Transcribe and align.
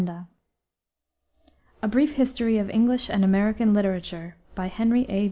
BRIEF 1.87 2.13
HISTORY 2.13 2.57
OF 2.57 2.71
ENGLISH 2.71 3.07
AND 3.11 3.23
AMERICAN 3.23 3.71
LITERATURE 3.71 4.35
by 4.55 4.65
HENRY 4.65 5.05
A. 5.09 5.19